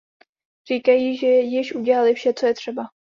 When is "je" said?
2.45-2.53